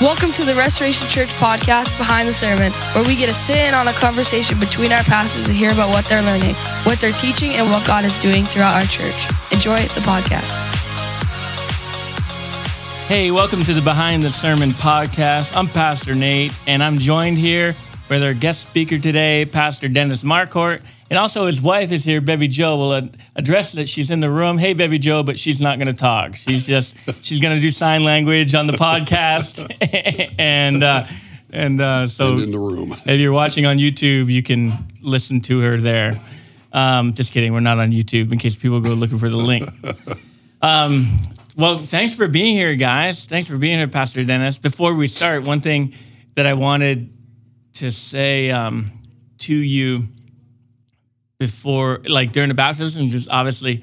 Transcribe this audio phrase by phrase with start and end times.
[0.00, 3.74] Welcome to the Restoration Church podcast, Behind the Sermon, where we get to sit in
[3.74, 7.50] on a conversation between our pastors and hear about what they're learning, what they're teaching,
[7.50, 9.14] and what God is doing throughout our church.
[9.52, 10.48] Enjoy the podcast.
[13.08, 15.54] Hey, welcome to the Behind the Sermon podcast.
[15.54, 17.74] I'm Pastor Nate, and I'm joined here
[18.08, 20.80] with our guest speaker today, Pastor Dennis Marquardt,
[21.10, 22.76] and also his wife is here, Bevy Joe.
[22.76, 24.58] Will address that she's in the room.
[24.58, 26.36] Hey, Bevy Joe, but she's not going to talk.
[26.36, 29.66] She's just she's going to do sign language on the podcast,
[30.38, 31.04] and uh,
[31.52, 32.96] and uh, so and in the room.
[33.04, 36.12] if you're watching on YouTube, you can listen to her there.
[36.72, 39.64] Um, just kidding, we're not on YouTube in case people go looking for the link.
[40.62, 41.16] Um,
[41.56, 43.24] well, thanks for being here, guys.
[43.24, 44.58] Thanks for being here, Pastor Dennis.
[44.58, 45.94] Before we start, one thing
[46.34, 47.10] that I wanted
[47.74, 48.90] to say um,
[49.38, 50.08] to you
[51.40, 53.82] before, like during the baptism, just obviously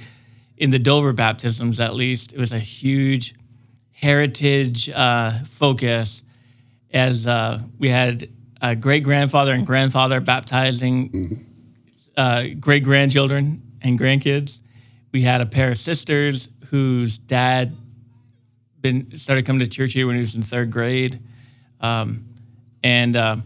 [0.58, 3.34] in the Dover baptisms, at least, it was a huge
[3.92, 6.24] heritage uh, focus
[6.94, 8.30] as uh, we had
[8.62, 11.46] a great grandfather and grandfather baptizing
[12.16, 14.60] uh, great grandchildren and grandkids.
[15.12, 17.76] We had a pair of sisters whose dad
[18.82, 21.20] been started coming to church here when he was in third grade,
[21.82, 22.26] um,
[22.84, 23.38] and uh,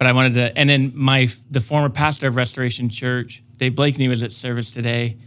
[0.00, 0.58] but I wanted to.
[0.58, 5.18] And then my the former pastor of Restoration Church, Dave Blakeney, was at service today,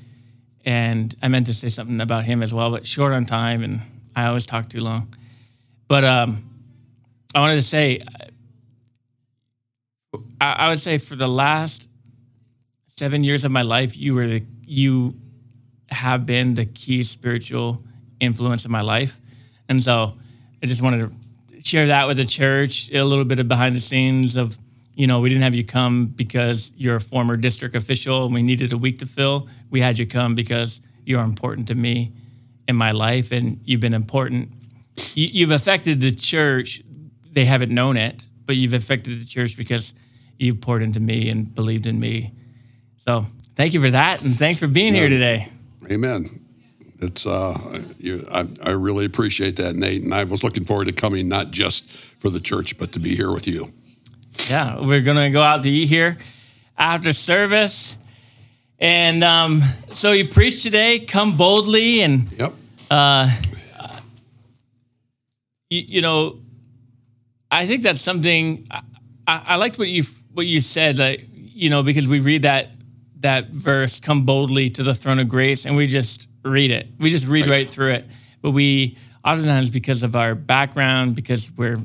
[0.66, 3.82] and I meant to say something about him as well, but short on time, and
[4.16, 5.14] I always talk too long.
[5.88, 6.50] But um,
[7.36, 8.02] I wanted to say,
[10.42, 11.88] I, I would say for the last
[12.88, 15.14] seven years of my life, you were the you
[15.92, 17.84] have been the key spiritual
[18.20, 19.20] influence in my life,
[19.70, 20.18] and so
[20.64, 23.80] I just wanted to share that with the church, a little bit of behind the
[23.80, 24.58] scenes of
[24.96, 28.44] you know we didn't have you come because you're a former district official and we
[28.44, 29.48] needed a week to fill.
[29.70, 32.14] We had you come because you're important to me
[32.68, 34.50] in my life, and you've been important.
[35.16, 36.82] You, you've affected the church.
[37.32, 39.94] They haven't known it, but you've affected the church because
[40.38, 42.32] you've poured into me and believed in me.
[42.98, 45.50] So thank you for that, and thanks for being here today.
[45.92, 46.40] Amen.
[47.00, 50.94] It's uh, you, I, I really appreciate that, Nate, and I was looking forward to
[50.94, 53.74] coming not just for the church, but to be here with you.
[54.50, 56.18] Yeah, we're gonna go out to eat here
[56.78, 57.98] after service,
[58.80, 59.62] and um,
[59.92, 61.00] so you preached today.
[61.00, 62.54] Come boldly, and Yep.
[65.70, 66.40] you, you know,
[67.52, 68.68] I think that's something.
[68.70, 68.82] I,
[69.28, 72.70] I, I liked what you what you said, like you know, because we read that
[73.20, 76.88] that verse, "Come boldly to the throne of grace," and we just read it.
[77.00, 78.06] We just read right, through it.
[78.42, 81.78] But we oftentimes, because of our background, because we're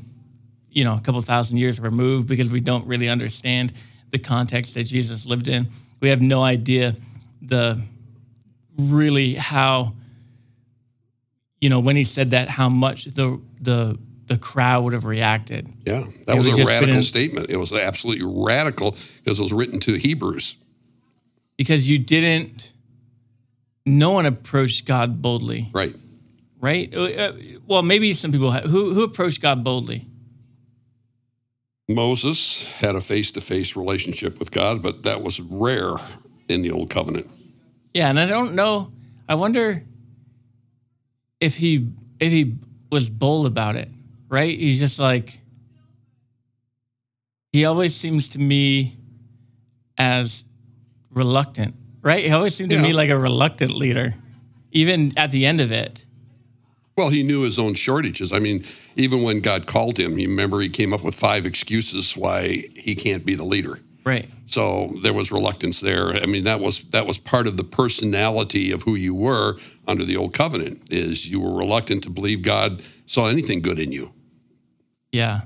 [0.78, 3.72] you know a couple thousand years removed, because we don't really understand
[4.10, 5.66] the context that Jesus lived in,
[6.00, 6.94] we have no idea
[7.42, 7.80] the
[8.76, 9.94] really how
[11.60, 15.66] you know when he said that how much the the the crowd would have reacted.
[15.86, 17.50] Yeah, that was, was a radical in- statement.
[17.50, 20.56] It was absolutely radical because it was written to Hebrews.
[21.56, 22.72] because you didn't
[23.86, 25.96] no one approached god boldly Right.
[26.60, 27.32] right Uh,
[27.66, 30.04] well maybe some people who who approached god boldly
[31.88, 35.94] Moses had a face-to-face relationship with God, but that was rare
[36.48, 37.28] in the old covenant.
[37.94, 38.90] yeah and i don't know
[39.28, 39.82] i wonder
[41.40, 41.88] if he
[42.20, 42.56] if he
[42.90, 43.88] was bold about it
[44.30, 44.58] right?
[44.58, 45.40] He's just like
[47.52, 48.96] he always seems to me
[49.96, 50.44] as
[51.10, 52.24] reluctant right?
[52.24, 54.14] He always seemed to me like a reluctant leader
[54.70, 56.06] even at the end of it
[56.98, 58.32] Well, he knew his own shortages.
[58.32, 58.64] I mean,
[58.96, 62.96] even when God called him, you remember he came up with five excuses why he
[62.96, 63.78] can't be the leader.
[64.04, 66.08] right So there was reluctance there.
[66.14, 70.04] I mean, that was that was part of the personality of who you were under
[70.04, 70.92] the old covenant.
[70.92, 74.12] Is you were reluctant to believe God saw anything good in you.
[75.12, 75.42] Yeah.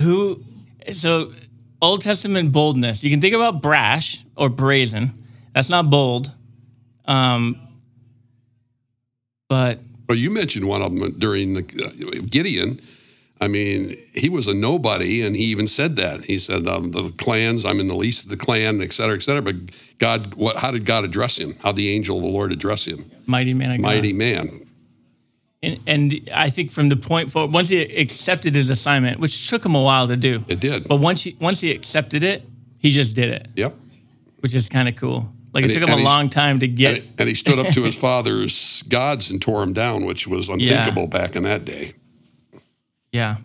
[0.00, 0.44] Who,
[0.92, 1.32] so
[1.80, 5.26] Old Testament boldness, you can think about brash or brazen.
[5.52, 6.32] That's not bold.
[7.06, 7.71] Um,
[9.52, 12.80] but But you mentioned one of them during the uh, Gideon.
[13.38, 16.16] I mean, he was a nobody, and he even said that.
[16.32, 19.22] He said, um, "The clans, I'm in the least of the clan, et cetera, et
[19.22, 19.56] cetera." But
[19.98, 20.56] God, what?
[20.56, 21.50] How did God address him?
[21.62, 23.00] How did the angel of the Lord address him?
[23.26, 23.80] mighty man.
[23.82, 24.46] Mighty man.
[25.64, 29.64] And, and I think from the point forward, once he accepted his assignment, which took
[29.66, 30.88] him a while to do, It did.
[30.88, 32.42] but once he, once he accepted it,
[32.80, 33.72] he just did it, Yep.
[34.40, 35.20] which is kind of cool.
[35.52, 36.98] Like And it he- took him a long time to get.
[37.02, 40.48] And, and he stood up to his father's gods and tore him down, which was
[40.48, 41.92] unthinkable back in that day.
[43.12, 43.36] Yeah.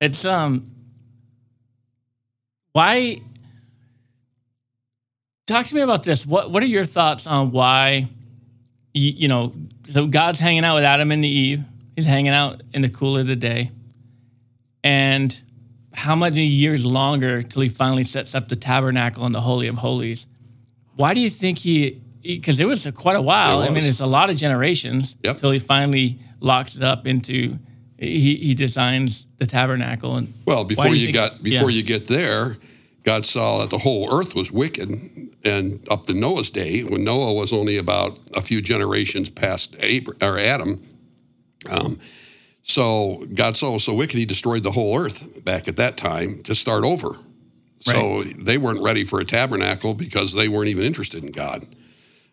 [0.00, 0.68] It's um
[2.72, 3.20] why
[5.46, 6.26] talk to me about this.
[6.26, 8.08] What what are your thoughts on why
[8.92, 9.54] you, you know,
[9.84, 11.62] so God's hanging out with Adam and Eve.
[11.96, 13.70] He's hanging out in the cool of the day.
[14.82, 15.40] And
[15.94, 19.78] how many years longer till he finally sets up the tabernacle and the Holy of
[19.78, 20.26] Holies?
[20.96, 22.00] Why do you think he?
[22.22, 23.60] Because it was quite a while.
[23.60, 25.38] I mean, it's a lot of generations Yep.
[25.38, 27.58] till he finally locks it up into.
[27.98, 31.76] He, he designs the tabernacle and Well, before do you, think- got before yeah.
[31.76, 32.56] you get there,
[33.04, 34.90] God saw that the whole earth was wicked,
[35.44, 40.14] and up to Noah's day, when Noah was only about a few generations past Abra-
[40.20, 40.82] or Adam,
[41.70, 41.98] um,
[42.64, 46.54] so God saw so wicked, He destroyed the whole earth back at that time to
[46.54, 47.16] start over.
[47.80, 51.66] So they weren't ready for a tabernacle because they weren't even interested in God.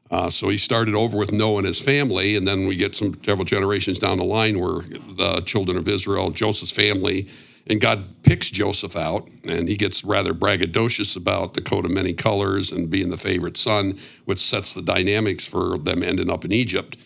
[0.09, 3.13] Uh, so he started over with Noah and his family, and then we get some
[3.23, 7.29] several generations down the line where the children of Israel, Joseph's family,
[7.67, 12.13] and God picks Joseph out, and he gets rather braggadocious about the coat of many
[12.13, 16.51] colors and being the favorite son, which sets the dynamics for them ending up in
[16.51, 16.97] Egypt.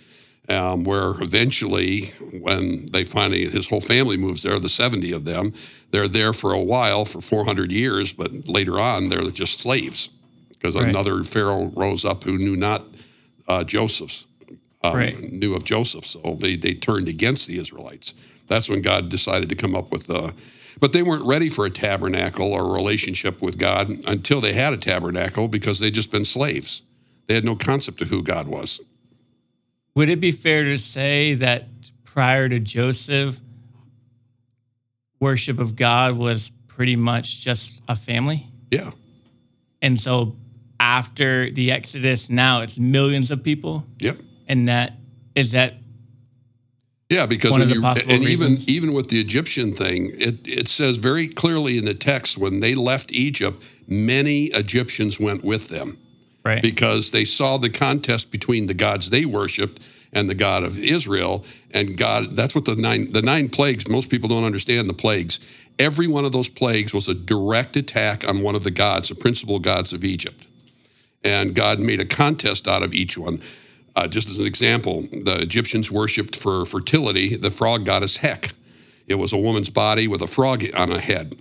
[0.48, 5.54] Um, where eventually, when they finally, his whole family moves there, the 70 of them,
[5.90, 10.12] they're there for a while, for 400 years, but later on, they're just slaves
[10.50, 10.88] because Right.
[10.90, 12.86] another Pharaoh rose up who knew not
[13.48, 14.28] uh, Joseph's,
[14.84, 15.32] um, Right.
[15.32, 16.06] knew of Joseph.
[16.06, 18.14] So they, they turned against the Israelites.
[18.48, 20.34] That's when God decided to come up with the.
[20.80, 24.74] But they weren't ready for a tabernacle or a relationship with God until they had
[24.74, 26.82] a tabernacle because they'd just been slaves.
[27.28, 28.82] They had no concept of who God was.
[29.96, 31.68] Would it be fair to say that
[32.04, 33.40] prior to Joseph,
[35.20, 38.48] worship of God was pretty much just a family?
[38.72, 38.92] Yeah.
[39.82, 40.36] And so
[40.80, 43.86] after the Exodus, now it's millions of people.
[44.00, 44.20] Yep.
[44.48, 44.94] And that
[45.34, 45.76] is that
[47.10, 50.98] Yeah, because One when you and even even with the Egyptian thing, it, it says
[50.98, 55.98] very clearly in the text when they left Egypt, many Egyptians went with them.
[56.46, 56.62] Right.
[56.62, 59.82] because they saw the contest between the gods they worshipped
[60.14, 61.44] and the God of Israel.
[61.72, 63.90] And God, that's what the nine the nine plagues.
[63.90, 65.40] Most people don't understand the plagues.
[65.78, 69.16] Every one of those plagues was a direct attack on one of the gods, the
[69.16, 70.48] principal gods of Egypt.
[71.24, 73.42] And God made a contest out of each one.
[73.96, 78.54] Uh, just as an example, the Egyptians worshipped for fertility the frog goddess Hek.
[79.08, 81.36] It was a woman's body with a frog on a head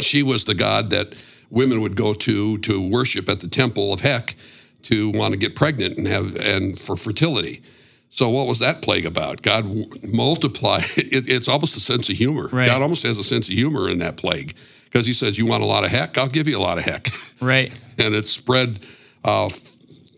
[0.00, 1.14] she was the god that
[1.50, 4.36] women would go to to worship at the temple of Hek
[4.82, 7.62] to want to get pregnant and have and for fertility.
[8.10, 9.42] So what was that plague about?
[9.42, 10.80] God w- multiply.
[10.96, 12.48] It, it's almost a sense of humor.
[12.52, 12.66] Right.
[12.66, 14.54] God almost has a sense of humor in that plague
[14.84, 16.16] because He says, "You want a lot of heck?
[16.16, 17.08] I'll give you a lot of heck."
[17.40, 17.72] right.
[17.98, 18.80] and it spread
[19.24, 19.70] uh, f-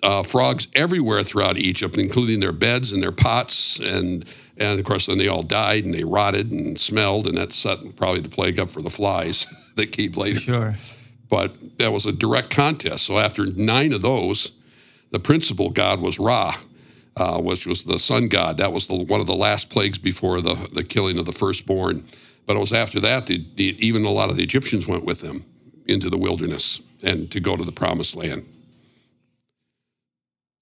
[0.03, 4.25] uh, frogs everywhere throughout Egypt, including their beds and their pots, and
[4.57, 7.79] and of course then they all died and they rotted and smelled, and that set
[7.97, 10.41] probably the plague up for the flies that came later.
[10.41, 10.75] Sure.
[11.31, 13.05] But that was a direct contest.
[13.07, 14.53] So after nine of those,
[15.13, 16.55] the principal god was Ra,
[17.17, 18.59] uh, which was the sun god.
[18.59, 22.05] That was the, one of the last plagues before the, the killing of the firstborn.
[22.47, 25.45] But it was after that, the, even a lot of the Egyptians went with them
[25.87, 28.45] into the wilderness and to go to the promised land.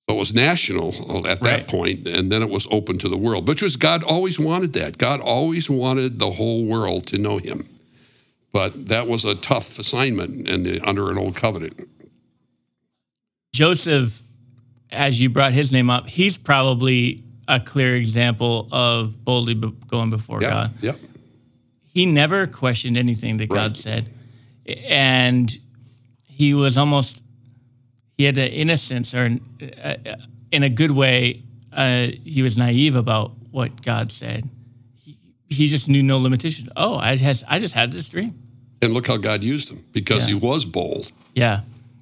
[0.09, 1.69] So it was national at that Right.
[1.69, 4.97] point, and then it was open to the world, which was God always wanted that.
[4.97, 7.69] God always wanted the whole world to know Him,
[8.59, 11.89] but that was a tough assignment and under an old covenant.
[13.53, 14.21] Joseph,
[14.91, 20.43] as you brought his name up, he's probably a clear example of boldly going before
[20.43, 20.71] Yeah, God.
[20.81, 20.93] yeah,
[21.95, 23.57] he never questioned anything that Right.
[23.69, 24.11] God said,
[24.67, 25.57] and
[26.27, 27.23] he was almost
[28.17, 29.38] he had an innocence, or
[29.85, 29.95] uh,
[30.50, 34.49] in a good way, uh, he was naive about what God said.
[34.97, 35.17] He,
[35.49, 36.69] he just knew no limitation.
[36.77, 38.35] Oh, I just I just had this dream.
[38.82, 40.35] And look how God used him because Yeah.
[40.35, 41.12] he was bold.
[41.35, 41.61] Yeah,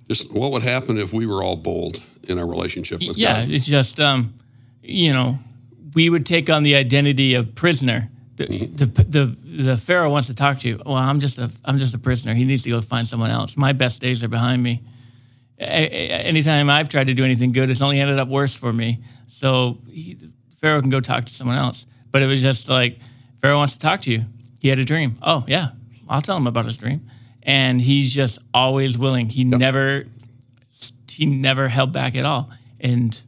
[0.08, 3.40] Just what would happen if we were all bold in our relationship with yeah.
[3.40, 3.48] God?
[3.48, 4.34] Yeah, it's just um,
[4.82, 5.38] you know,
[5.94, 8.08] we would take on the identity of prisoner.
[8.36, 8.76] The, Mm-hmm.
[8.76, 10.80] the, the the Pharaoh wants to talk to you.
[10.84, 12.34] Well, I'm just a I'm just a prisoner.
[12.34, 13.56] He needs to go find someone else.
[13.56, 14.82] My best days are behind me.
[15.58, 18.72] A- a- anytime I've tried to do anything good, it's only ended up worse for
[18.74, 18.98] me.
[19.28, 20.18] So he,
[20.60, 21.86] Pharaoh can go talk to someone else.
[22.12, 22.98] But it was just like
[23.40, 24.24] Pharaoh wants to talk to you.
[24.60, 25.14] He had a dream.
[25.22, 25.68] Oh yeah,
[26.08, 27.08] I'll tell him about his dream.
[27.42, 29.28] And he's just always willing.
[29.30, 30.06] He never
[31.08, 33.22] he never held back at all, and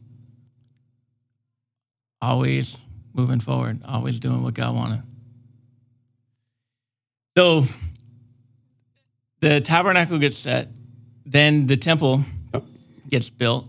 [2.20, 2.78] always
[3.14, 5.02] moving forward, always doing what God wanted.
[7.37, 7.64] So
[9.40, 10.68] the tabernacle gets set,
[11.25, 12.64] then the temple Yep.
[13.08, 13.68] gets built.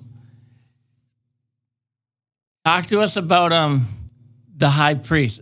[2.65, 3.87] Talk to us about um
[4.57, 5.41] the high priest.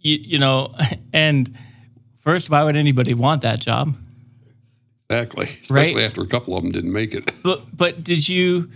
[0.00, 0.74] You, you know,
[1.12, 1.56] and
[2.20, 3.96] first, why would anybody want that job?
[5.10, 5.46] Exactly.
[5.46, 6.04] Especially Right.
[6.04, 7.30] after a couple of them didn't make it.
[7.42, 8.70] But but did you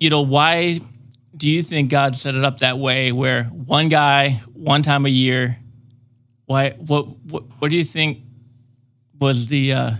[0.00, 0.80] you know, why
[1.36, 5.10] do you think God set it up that way where one guy, one time a
[5.10, 5.58] year,
[6.46, 8.22] why, what, what, what do you think
[9.20, 9.90] was the, uh,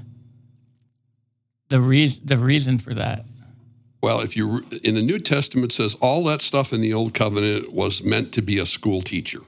[1.69, 3.27] the reason, the reason for that?
[4.03, 7.71] Well, if you in the New Testament says all that stuff in the Old Covenant
[7.73, 9.41] was meant to be a school teacher,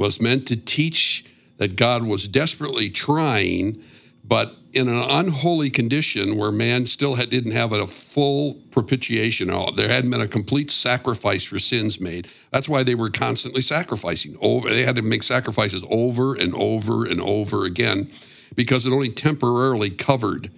[0.00, 1.26] was meant to teach
[1.58, 3.84] that God was desperately trying,
[4.24, 9.48] but in an unholy condition where man still had, didn't have a full propitiation.
[9.76, 12.28] There hadn't been a complete sacrifice for sins made.
[12.50, 14.38] That's why they were constantly sacrificing.
[14.40, 18.10] Over, they had to make sacrifices over and over and over again,
[18.56, 20.50] because it only temporarily covered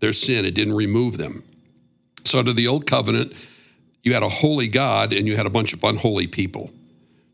[0.00, 0.44] their sin.
[0.44, 1.42] It didn't remove them.
[2.24, 3.32] So, to the old covenant,
[4.02, 6.70] you had a holy God and you had a bunch of unholy people.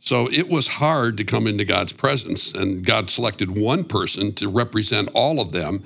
[0.07, 4.49] So, it was hard to come into God's presence, and God selected one person to
[4.49, 5.83] represent all of them.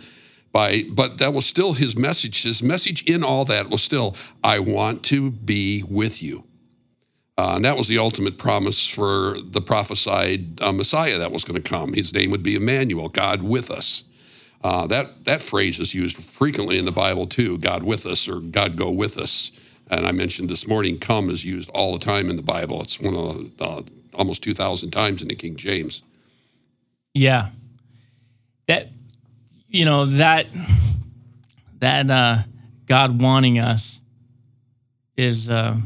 [0.53, 2.43] By, but that was still his message.
[2.43, 6.45] His message in all that was still, I want to be with you.
[7.39, 11.63] Uh, and that was the ultimate promise for the prophesied uh, Messiah that was going
[11.63, 11.95] to come.
[11.95, 14.05] His name would be Emmanuel, God with us.
[14.63, 17.57] Uh, that that phrase is used frequently in the Bible too.
[17.57, 19.53] God with us or God go with us.
[19.91, 22.83] And I mentioned this morning, "come" is used all the time in the Bible.
[22.83, 26.03] It's one of the, almost two thousand times in the King James.
[27.15, 27.49] Yeah,
[28.69, 28.93] that
[29.69, 30.47] you know that
[31.81, 32.39] that uh,
[32.87, 34.01] God wanting us
[35.17, 35.77] is uh,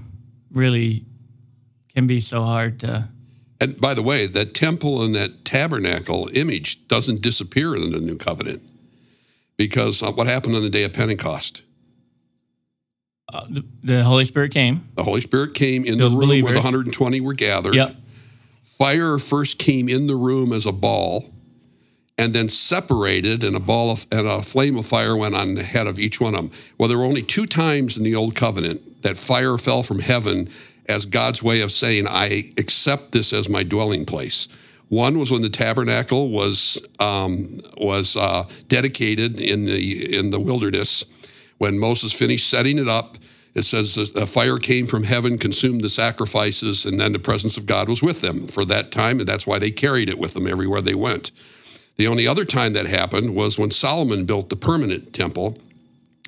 [0.53, 1.07] really
[1.95, 3.09] can be so hard to
[3.61, 8.19] and by the way, that temple and that tabernacle image doesn't disappear in the new
[8.19, 8.63] covenant
[9.57, 11.63] because what happened on the day of Pentecost?
[13.33, 14.87] Uh, the, the, Holy Spirit came.
[14.97, 16.45] The Holy Spirit came in Those the room believers.
[16.45, 17.75] where the 120 were gathered.
[17.75, 17.97] Yep.
[18.79, 21.33] Fire first came in the room as a ball
[22.17, 25.65] and then separated, and a ball of, and a flame of fire went on the
[25.65, 26.51] head of each one of them.
[26.79, 30.49] Well, there were only two times in the Old Covenant that fire fell from heaven
[30.89, 34.49] as God's way of saying, I accept this as my dwelling place.
[34.89, 41.05] One was when the tabernacle was um, was uh, dedicated in the in the wilderness.
[41.59, 43.17] When Moses finished setting it up,
[43.55, 47.67] it says a fire came from heaven, consumed the sacrifices, and then the presence of
[47.67, 50.47] God was with them for that time, and that's why they carried it with them
[50.47, 51.31] everywhere they went.
[51.97, 55.57] The only other time that happened was when Solomon built the permanent temple.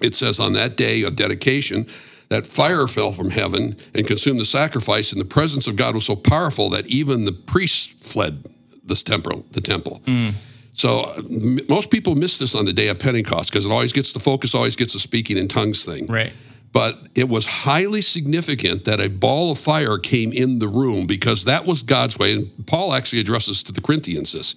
[0.00, 1.86] It says on that day of dedication,
[2.28, 6.06] that fire fell from heaven and consumed the sacrifice, and the presence of God was
[6.06, 8.44] so powerful that even the priests fled
[8.84, 10.00] this temple, the temple.
[10.06, 10.34] Mm.
[10.72, 14.12] So m- most people miss this on the day of Pentecost because it always gets
[14.12, 16.06] the focus, always gets the speaking in tongues thing.
[16.06, 16.32] Right.
[16.76, 21.46] But it was highly significant that a ball of fire came in the room because
[21.46, 22.34] that was God's way.
[22.34, 24.56] And Paul actually addresses to the Corinthians this.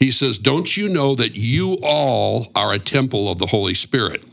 [0.00, 4.24] He says, Don't you know that you all are a temple of the Holy Spirit?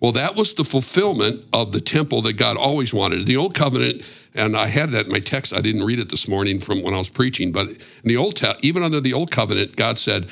[0.00, 3.20] Well, that was the fulfillment of the temple that God always wanted.
[3.20, 4.02] In the Old Covenant,
[4.34, 5.54] and I had that in my text.
[5.54, 8.38] I didn't read it this morning from when I was preaching, but in the Old,
[8.60, 10.28] even under the Old Covenant, God said,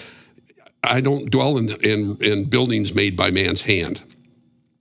[0.85, 4.03] "I don't dwell in in, in buildings made by man's hand."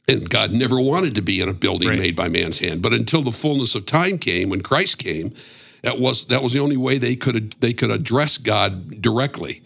[0.09, 1.99] And God never wanted to be in a building right.
[1.99, 2.81] made by man's hand.
[2.81, 5.33] But until the fullness of time came, when Christ came,
[5.83, 9.61] that was that was the only way they could they could address God directly.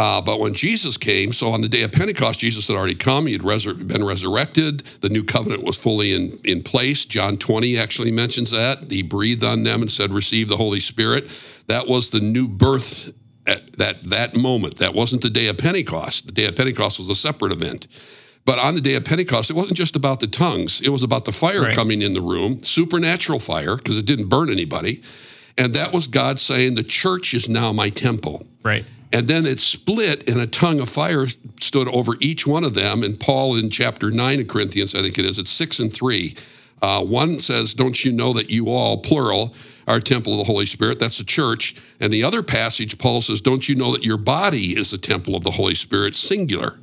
[0.00, 3.26] Uh, but when Jesus came, so on the day of Pentecost, Jesus had already come.
[3.26, 4.82] He had resur- been resurrected.
[5.02, 7.04] The new covenant was fully in, in place.
[7.04, 8.90] John 20 actually mentions that.
[8.90, 11.30] He breathed on them and said, Receive the Holy Spirit.
[11.66, 13.12] That was the new birth
[13.46, 14.76] at that, that moment.
[14.76, 16.24] That wasn't the day of Pentecost.
[16.24, 17.86] The day of Pentecost was a separate event.
[18.44, 21.24] But on the day of Pentecost, it wasn't just about the tongues, it was about
[21.24, 21.74] the fire right.
[21.74, 25.02] coming in the room, supernatural fire, because it didn't burn anybody.
[25.58, 28.46] And that was God saying, The church is now my temple.
[28.64, 28.84] Right.
[29.12, 31.26] And then it split, and a tongue of fire
[31.58, 33.02] stood over each one of them.
[33.02, 36.36] And Paul, in chapter 9 of Corinthians, I think it is, it's 6 and 3.
[36.80, 39.54] Uh, one says, Don't you know that you all, plural,
[39.88, 41.00] are a temple of the Holy Spirit?
[41.00, 41.74] That's the church.
[41.98, 45.34] And the other passage, Paul says, Don't you know that your body is a temple
[45.34, 46.78] of the Holy Spirit, singular?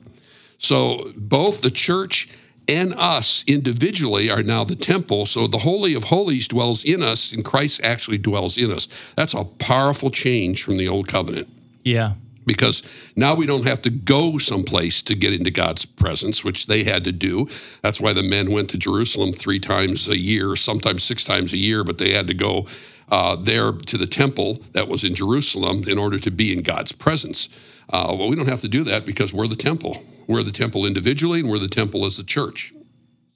[0.58, 2.30] So both the church
[2.68, 5.26] and us individually are now the temple.
[5.26, 8.88] So the Holy of Holies dwells in us, and Christ actually dwells in us.
[9.16, 11.48] That's a powerful change from the Old Covenant.
[11.84, 12.14] Yeah.
[12.46, 12.82] Because
[13.16, 17.04] now we don't have to go someplace to get into God's presence, which they had
[17.04, 17.48] to do.
[17.82, 21.58] That's why the men went to Jerusalem three times a year, sometimes six times a
[21.58, 22.66] year, but they had to go
[23.10, 26.92] uh, there to the temple that was in Jerusalem in order to be in God's
[26.92, 27.50] presence.
[27.90, 30.04] Uh, well, we don't have to do that because we're the temple.
[30.28, 32.74] We're the temple individually, and we're the temple as the church.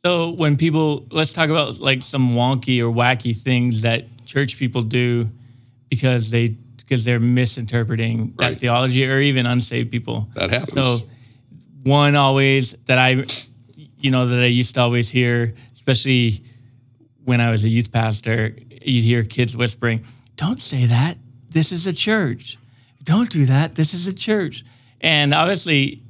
[0.03, 4.81] So when people, let's talk about like some wonky or wacky things that church people
[4.81, 5.29] do
[5.89, 10.29] because they because they're misinterpreting that theology or even unsaved people.
[10.35, 10.73] That happens.
[10.73, 10.99] So
[11.83, 13.23] one always that I
[13.97, 16.43] you know that I used to always hear, especially
[17.23, 20.03] when I was a youth pastor, you'd hear kids whispering,
[20.35, 21.17] "Don't say that.
[21.49, 22.57] This is a church.
[23.03, 23.75] Don't do that.
[23.75, 24.65] This is a church."
[24.99, 26.03] And obviously,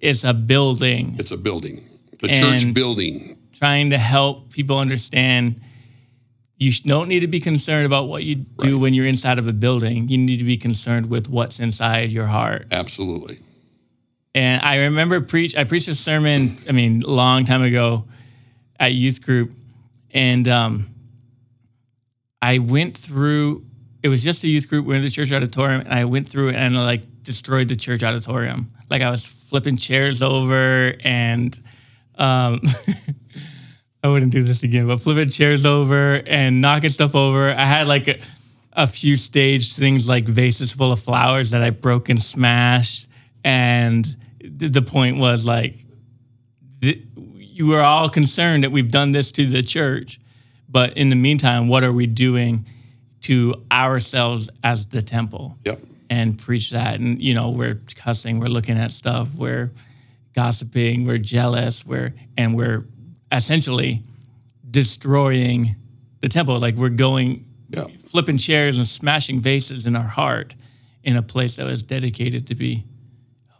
[0.00, 1.16] it's a building.
[1.18, 1.88] It's a building,
[2.20, 3.36] the church building.
[3.52, 5.60] trying to help people understand
[6.60, 8.80] you don't need to be concerned about what you do Right.
[8.80, 10.08] when you're inside of a building.
[10.08, 12.66] You need to be concerned with what's inside your heart.
[12.72, 13.38] Absolutely.
[14.34, 18.06] And I remember preach I preached a sermon, I mean, a long time ago
[18.78, 19.52] at youth group.
[20.10, 20.88] And um,
[22.42, 23.64] I went through
[24.08, 26.26] it was just a youth group, we were in the church auditorium, and I went
[26.26, 28.70] through and like destroyed the church auditorium.
[28.88, 31.54] Like I was flipping chairs over and
[32.16, 32.62] um
[34.02, 37.50] I wouldn't do this again, but flipping chairs over and knocking stuff over.
[37.50, 38.18] I had like a,
[38.72, 43.08] a few staged things like vases full of flowers that I broke and smashed.
[43.44, 44.06] And
[44.40, 45.84] th- the point was like,
[46.80, 47.02] th-
[47.36, 50.18] you were all concerned that we've done this to the church.
[50.66, 52.64] But in the meantime, what are we doing
[53.22, 55.56] to ourselves as the temple?
[55.64, 55.80] Yep.
[56.10, 56.98] and preach that.
[57.00, 59.70] And you know, we're cussing, we're looking at stuff, we're
[60.34, 62.86] gossiping, we're jealous, we're and we're
[63.30, 64.02] essentially
[64.70, 65.76] destroying
[66.20, 66.58] the temple.
[66.60, 67.84] Like we're going Yeah.
[68.06, 70.54] flipping chairs and smashing vases in our heart
[71.04, 72.84] in a place that was dedicated to be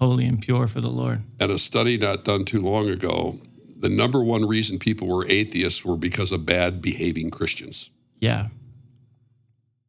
[0.00, 1.22] holy and pure for the Lord.
[1.40, 3.40] And a study not done too long ago,
[3.78, 7.90] the number one reason people were atheists were because of bad behaving Christians.
[8.20, 8.48] Yeah.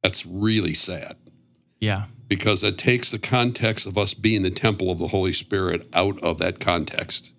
[0.03, 1.15] That's really sad
[1.79, 2.05] Yeah.
[2.27, 6.21] because it takes the context of us being the temple of the Holy Spirit out
[6.23, 7.31] of that context.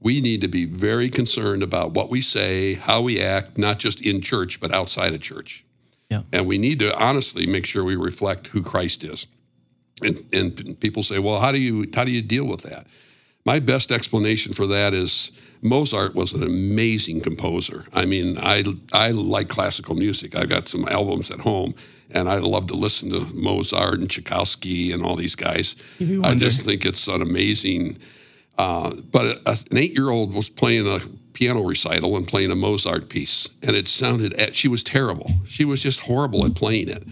[0.00, 4.02] We need to be very concerned about what we say, how we act, not just
[4.02, 5.64] in church, but outside of church.
[6.10, 6.22] Yeah.
[6.30, 9.26] And we need to honestly make sure we reflect who Christ is.
[10.02, 12.86] And, and people say, well, how do you how do you deal with that?
[13.46, 17.84] My best explanation for that is Mozart was an amazing composer.
[17.92, 20.34] I mean, I I like classical music.
[20.34, 21.74] I've got some albums at home,
[22.10, 25.76] and I love to listen to Mozart and Tchaikovsky and all these guys.
[26.24, 27.98] I just think it's an amazing.
[28.56, 31.00] Uh, but a, an eight-year-old was playing a
[31.32, 34.54] piano recital and playing a Mozart piece, and it sounded.
[34.54, 35.30] She was terrible.
[35.46, 37.02] She was just horrible at playing it.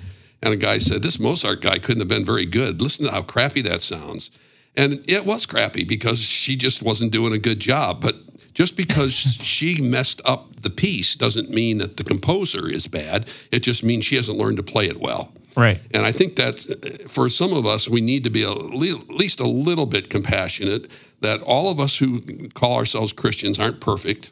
[0.43, 2.81] And a guy said, "This Mozart guy couldn't have been very good.
[2.81, 4.31] Listen to how crappy that sounds."
[4.77, 8.01] And it was crappy because she just wasn't doing a good job.
[8.01, 8.17] But
[8.55, 13.29] just because she messed up the piece doesn't mean that the composer is bad.
[13.51, 15.33] It just means she hasn't learned to play it well.
[15.57, 15.81] Right.
[15.93, 19.47] And I think that for some of us, we need to be at least a
[19.47, 24.31] little bit compassionate that all of us who call ourselves Christians aren't perfect.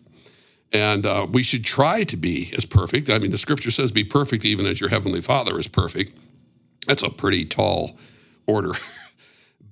[0.72, 3.10] And uh, we should try to be as perfect.
[3.10, 6.12] I mean, the scripture says, be perfect even as your heavenly Father is perfect.
[6.86, 7.98] That's a pretty tall
[8.46, 8.72] order.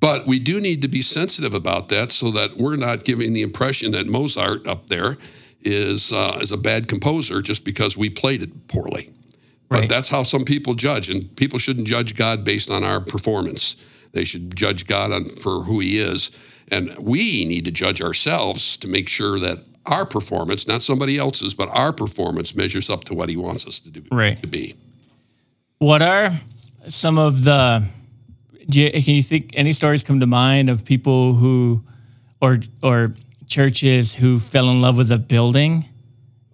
[0.00, 3.42] but we do need to be sensitive about that so that we're not giving the
[3.42, 5.18] impression that Mozart up there
[5.62, 9.10] is, uh, is a bad composer just because we played it poorly.
[9.70, 13.76] But that's how some people judge, and people shouldn't judge God based on our performance.
[14.12, 16.30] They should judge God on for who He is,
[16.68, 21.52] and we need to judge ourselves to make sure that our performance, not somebody else's,
[21.54, 24.40] but our performance, measures up to what He wants us to do Right.
[24.40, 24.74] to be.
[25.78, 26.40] What are
[26.88, 27.86] some of the?
[28.70, 31.82] Do you, can you think any stories come to mind of people who,
[32.40, 33.12] or or
[33.46, 35.84] churches who fell in love with a building,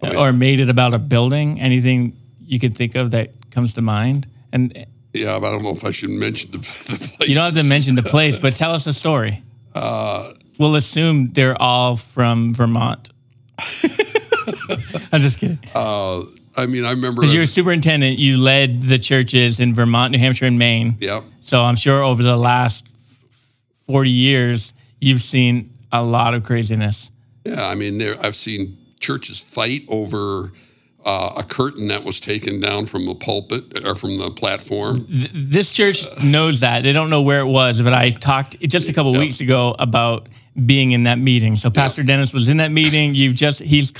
[0.01, 0.19] Oh, yeah.
[0.19, 1.59] or made it about a building?
[1.59, 4.27] Anything you could think of that comes to mind?
[4.53, 6.63] And Yeah, but I don't know if I should mention the, the
[7.17, 7.27] places.
[7.29, 9.41] you don't have to mention the place, but tell us a story.
[9.73, 13.09] Uh, we'll assume they're all from Vermont.
[15.11, 15.59] I'm just kidding.
[15.73, 16.21] Uh,
[16.57, 17.21] I mean, I remember.
[17.21, 20.97] Because you're a superintendent, you led the churches in Vermont, New Hampshire, and Maine.
[20.99, 22.87] yeah, So I'm sure over the last
[23.89, 27.11] 40 years, you've seen a lot of craziness.
[27.45, 27.67] yeah.
[27.67, 30.51] I mean, there, I've seen churches fight over
[31.05, 35.05] uh, a curtain that was taken down from the pulpit or from the platform.
[35.05, 36.81] Th- This church knows that.
[36.81, 39.19] They don't know where it was, but I talked just a couple Yeah.
[39.19, 40.27] weeks ago about
[40.65, 41.57] being in that meeting.
[41.57, 43.13] So Pastor Dennis was in that meeting.
[43.13, 43.91] You've just, he's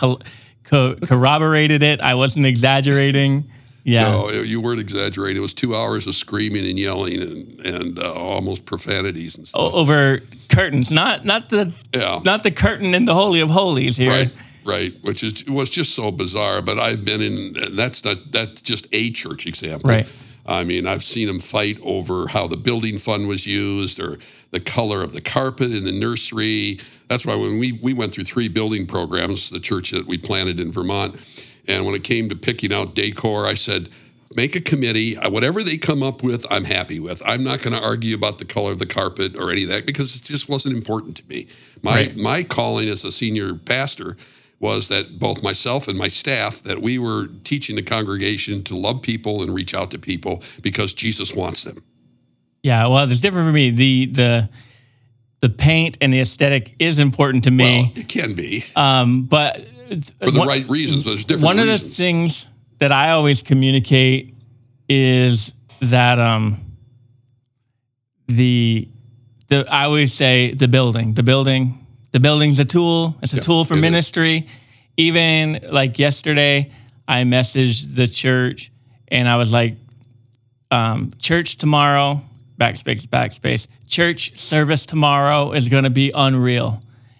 [0.65, 2.01] co- co- corroborated it.
[2.01, 3.49] I wasn't exaggerating.
[3.83, 4.01] Yeah.
[4.09, 5.37] No, you weren't exaggerating.
[5.37, 9.61] It was two hours of screaming and yelling and, and uh, almost profanities and stuff.
[9.73, 12.19] O- over curtains, not not the Yeah.
[12.25, 14.09] not the curtain in the holy of holies here.
[14.11, 14.31] Right,
[14.65, 14.93] right.
[15.03, 16.63] Which is was just so bizarre.
[16.63, 17.75] But I've been in.
[17.75, 18.31] That's not.
[18.31, 19.87] That's just a church example.
[19.89, 20.11] Right.
[20.45, 24.17] I mean, I've seen them fight over how the building fund was used or
[24.51, 26.79] the color of the carpet in the nursery.
[27.07, 30.59] That's why when we we went through three building programs, the church that we planted
[30.59, 31.15] in Vermont,
[31.67, 33.89] and when it came to picking out decor, I said.
[34.35, 35.15] Make a committee.
[35.15, 37.21] Uh, Whatever they come up with, I'm happy with.
[37.25, 39.85] I'm not going to argue about the color of the carpet or any of that
[39.85, 41.47] because it just wasn't important to me.
[41.83, 42.17] My Right.
[42.17, 44.17] my calling as a senior pastor
[44.59, 49.01] was that both myself and my staff that we were teaching the congregation to love
[49.01, 51.83] people and reach out to people because Jesus wants them.
[52.63, 53.69] Yeah, well, it's different for me.
[53.69, 54.49] The the
[55.41, 59.57] the paint and the aesthetic is important to me, Well, it can be um, but
[60.19, 61.05] for the one- right reasons.
[61.05, 62.47] There's different one of the things
[62.79, 64.33] that I always communicate
[64.89, 66.61] is that um
[68.27, 68.87] the
[69.47, 71.84] the I always say the building, the building,
[72.15, 73.13] the building's a tool.
[73.21, 73.81] It's a tool for it is.
[73.81, 74.47] ministry.
[74.95, 76.71] Even like yesterday,
[77.05, 78.71] I messaged the church
[79.09, 79.75] and I was like,
[80.71, 82.21] um, church tomorrow,
[82.57, 83.67] backspace, backspace.
[83.85, 86.79] Church service tomorrow is going to be unreal.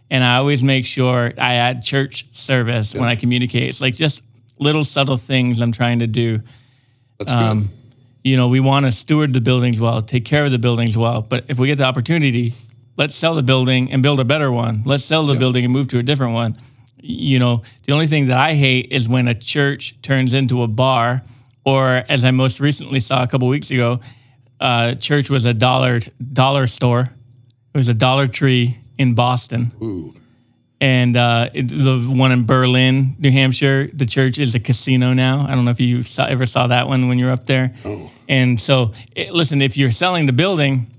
[0.10, 3.68] And I always make sure I add church service when I communicate.
[3.68, 4.24] It's like just
[4.60, 6.40] little subtle things I'm trying to do.
[7.20, 7.70] That's um, good.
[8.24, 11.22] You know, we want to steward the buildings well, take care of the buildings well.
[11.22, 12.54] But if we get the opportunity,
[12.98, 14.84] let's sell the building and build a better one.
[14.86, 16.58] Let's sell the building and move to a different one.
[16.98, 20.68] You know, the only thing that I hate is when a church turns into a
[20.68, 21.22] bar,
[21.64, 24.00] or as I most recently saw a couple weeks ago,
[24.60, 26.00] uh, church was a dollar
[26.34, 27.02] dollar store.
[27.74, 30.14] It was a Dollar Tree in Boston Ooh,
[30.80, 35.46] and uh, it, the one in Berlin, New Hampshire, the church is a casino now.
[35.48, 37.74] I don't know if you saw, ever saw that one when you were up there.
[37.84, 38.12] Oh.
[38.28, 40.90] And so, it, listen, if you're selling the building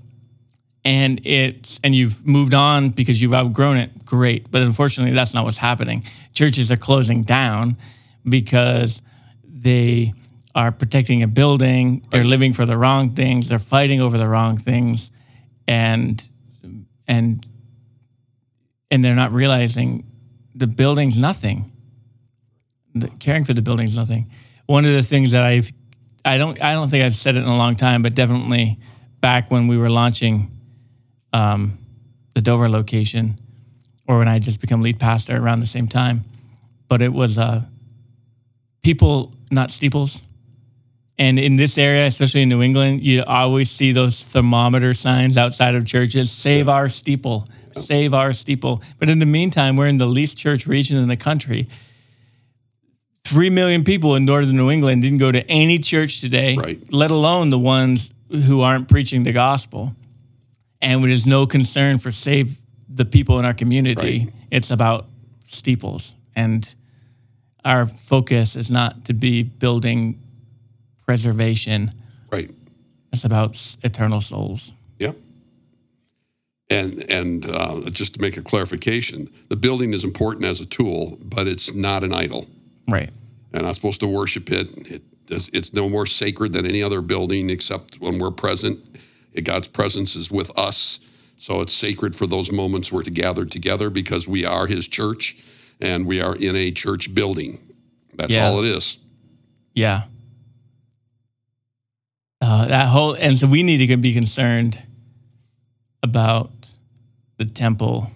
[0.83, 4.49] and it's and you've moved on because you've outgrown it, great.
[4.51, 6.03] But unfortunately, that's not what's happening.
[6.33, 7.77] Churches are closing down
[8.23, 9.01] because
[9.43, 10.13] they
[10.55, 12.05] are protecting a building.
[12.09, 13.49] They're living for the wrong things.
[13.49, 15.11] They're fighting over the wrong things,
[15.67, 16.25] and
[17.07, 17.45] and
[18.89, 20.05] and they're not realizing
[20.55, 21.71] the building's nothing.
[22.95, 24.31] The, caring for the building's nothing.
[24.65, 25.71] One of the things that I've,
[26.25, 28.79] I don't, I don't think I've said it in a long time, but definitely
[29.21, 30.56] back when we were launching
[31.33, 31.77] um,
[32.33, 33.39] the Dover location,
[34.07, 36.23] or when I just become lead pastor around the same time.
[36.87, 37.63] But it was uh,
[38.83, 40.23] people, not steeples.
[41.19, 45.73] And in this area, especially in New England, you always see those thermometer signs outside
[45.75, 48.83] of churches save our steeple, save our steeple.
[48.99, 51.67] But in the meantime, we're in the least church region in the country.
[53.25, 56.79] Three million people in northern New England didn't go to any church today, Right.
[56.93, 59.93] let alone the ones who aren't preaching the gospel.
[60.81, 62.57] And there's no concern for save
[62.89, 64.19] the people in our community.
[64.25, 64.33] Right.
[64.51, 65.07] It's about
[65.47, 66.15] steeples.
[66.35, 66.73] And
[67.65, 70.19] our focus is not to be building
[71.05, 71.91] preservation.
[72.31, 72.51] right.
[73.13, 74.73] It's about eternal souls.
[74.99, 75.13] Yeah.
[76.69, 81.17] And and uh, just to make a clarification, the building is important as a tool,
[81.23, 82.47] but it's not an idol.
[82.89, 83.09] Right.
[83.53, 84.69] and I'm supposed to worship it.
[84.91, 88.79] it does, it's no more sacred than any other building except when we're present.
[89.41, 90.99] God's presence is with us.
[91.37, 95.37] So it's sacred for those moments we're to gather together because we are his church
[95.79, 97.59] and we are in a church building.
[98.15, 98.47] That's Yeah.
[98.47, 98.97] all it is.
[99.75, 100.03] Yeah.
[102.41, 104.81] Uh, that whole and so we need to be concerned
[106.03, 106.51] about
[107.37, 108.11] the temple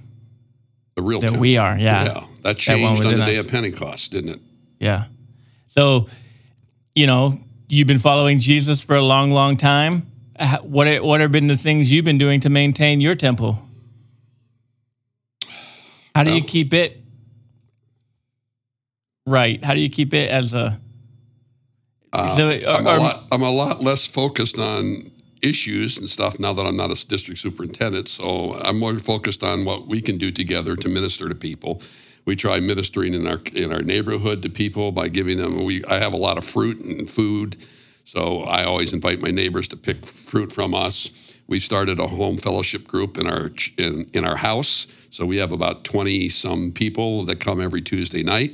[0.96, 1.42] The real that temple.
[1.42, 1.78] we are.
[1.78, 2.06] Yeah.
[2.06, 2.24] Yeah.
[2.42, 3.46] That changed on the day us.
[3.46, 4.40] of Pentecost, didn't it?
[4.80, 5.06] Yeah.
[5.68, 6.08] So,
[6.96, 10.08] you know, you've been following Jesus for a long, long time.
[10.42, 13.60] Uh, What what have been the things you've been doing to maintain your temple?
[16.16, 17.00] How do you keep it
[19.28, 19.64] right?
[19.64, 20.80] How do you keep it as a
[22.36, 25.10] so, or- I'm, a lot, I'm a lot less focused on
[25.42, 28.08] issues and stuff now that I'm not a district superintendent.
[28.10, 31.82] So I'm more focused on what we can do together to minister to people.
[32.26, 35.64] We try ministering in our in our neighborhood to people by giving them.
[35.64, 37.58] We I have a lot of fruit and food,
[38.12, 41.12] so I always invite my neighbors to pick fruit from us.
[41.48, 45.54] We started a home fellowship group in our in, in our house, so we have
[45.54, 48.52] about twenty some people that come every Tuesday night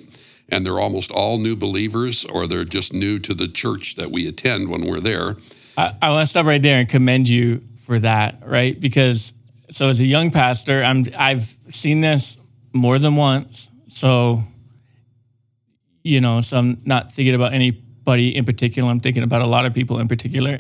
[0.48, 4.28] and they're almost all new believers or they're just new to the church that we
[4.28, 5.38] attend when we're there.
[5.76, 8.80] I, I want to stop right there and commend you for that, right?
[8.80, 9.34] Because
[9.72, 12.38] so as a young pastor, I'm I've seen this
[12.74, 13.72] more than once.
[13.88, 14.44] So
[16.04, 17.54] you know, so I'm not thinking about
[18.08, 18.90] anybody in particular.
[18.90, 20.60] I'm thinking about a lot of people in particular.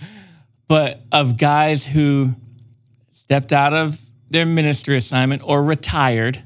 [0.68, 2.34] but of guys who
[3.12, 6.42] stepped out of their ministry assignment or retired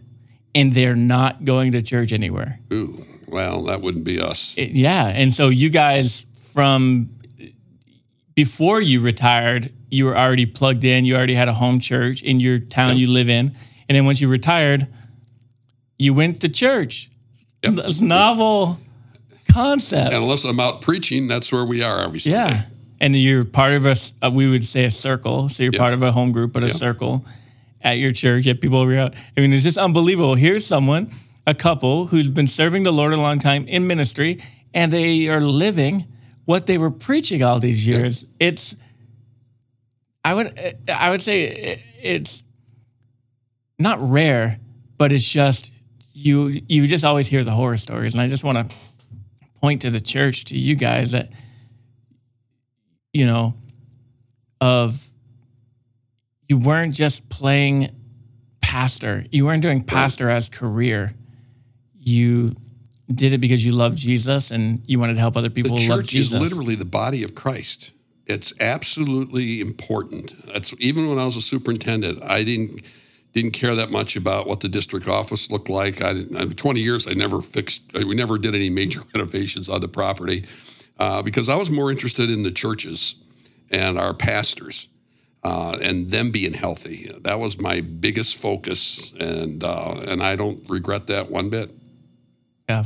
[0.54, 2.60] and they're not going to church anywhere.
[2.72, 4.56] Ooh, well, that wouldn't be us.
[4.56, 5.06] It- yeah.
[5.06, 7.10] And so you guys from
[8.34, 11.04] before you retired, you were already plugged in.
[11.04, 13.54] You already had a home church in your town you live in.
[13.88, 14.86] And then once you retired,
[15.98, 17.10] you went to church.
[17.62, 17.74] Yep.
[17.74, 18.78] That's novel
[19.52, 20.14] concept.
[20.14, 22.38] Unless I'm out preaching, that's where we are every Sunday.
[22.38, 22.62] yeah.
[23.02, 25.48] And you're part of a, s- uh, we would say a circle.
[25.48, 25.78] So you're Yeah.
[25.80, 26.72] part of a home group, but a Yeah.
[26.74, 27.24] circle
[27.80, 29.14] at your church, at people over out.
[29.36, 30.34] I mean, it's just unbelievable.
[30.34, 31.10] Here's someone,
[31.46, 34.38] a couple who's been serving the Lord a long time in ministry,
[34.74, 36.06] and they are living
[36.44, 38.26] what they were preaching all these years.
[38.38, 38.76] It's,
[40.24, 42.44] I would, I would say it's
[43.78, 44.58] not rare,
[44.98, 45.72] but it's just
[46.12, 46.60] you.
[46.68, 48.76] You just always hear the horror stories, and I just want to
[49.60, 51.30] point to the church, to you guys that,
[53.12, 53.54] you know,
[54.60, 55.06] of
[56.48, 57.94] you weren't just playing
[58.60, 59.24] pastor.
[59.30, 61.12] You weren't doing pastor as career.
[61.98, 62.54] You
[63.12, 66.00] did it because you love Jesus and you wanted to help other people the love
[66.00, 66.32] church Jesus.
[66.32, 67.92] is literally the body of Christ.
[68.26, 70.34] It's absolutely important.
[70.46, 72.82] That's even when I was a superintendent, I didn't
[73.32, 76.02] didn't care that much about what the district office looked like.
[76.02, 76.36] I didn't.
[76.36, 77.92] I, Twenty years, I never fixed.
[77.94, 80.46] We never did any major renovations on the property
[80.98, 83.16] uh, because I was more interested in the churches
[83.70, 84.88] and our pastors
[85.42, 87.10] uh, and them being healthy.
[87.20, 91.70] That was my biggest focus, and uh, and I don't regret that one bit.
[92.68, 92.84] yeah.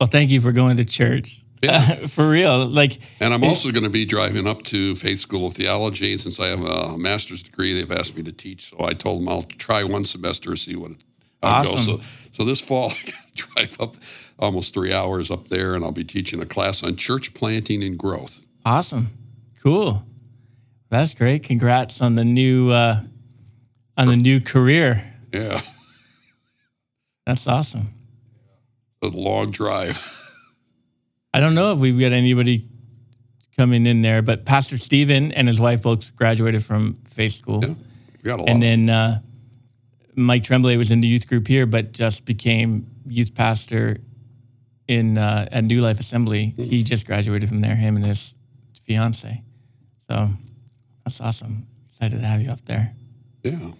[0.00, 1.42] Well, thank you for going to church.
[1.64, 2.06] Yeah.
[2.08, 2.66] for real.
[2.66, 6.12] Like, And I'm also going to be driving up to Faith School of Theology.
[6.12, 8.70] And since I have a master's degree, they've asked me to teach.
[8.70, 11.04] So I told them I'll try one semester, to see what it
[11.42, 11.84] it goes.
[11.84, 12.00] So,
[12.32, 13.96] so this fall, I got to drive up
[14.38, 17.98] almost three hours up there, and I'll be teaching a class on church planting and
[17.98, 18.44] growth.
[18.64, 19.08] awesome.
[19.62, 20.04] Cool.
[20.90, 21.42] That's great.
[21.42, 23.00] Congrats on the new, uh,
[23.96, 25.02] on the new career.
[25.32, 25.60] Yeah,
[27.26, 27.88] That's awesome.
[29.02, 30.00] a long drive.
[31.34, 32.68] I don't know if we've got anybody
[33.56, 37.60] coming in there, but Pastor Stephen and his wife both graduated from Faith School.
[37.60, 37.74] Yeah,
[38.22, 38.48] we got a lot.
[38.48, 39.20] And then uh,
[40.14, 43.98] Mike Tremblay was in the youth group here, but just became youth pastor
[44.86, 46.54] in uh, at New Life Assembly.
[46.56, 48.36] He just graduated from there, him and his
[48.84, 49.42] fiance.
[50.08, 50.28] So
[51.04, 51.66] that's awesome.
[51.88, 52.94] Excited to have you up there.
[53.42, 53.72] yeah,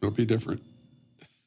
[0.00, 0.62] it'll be different.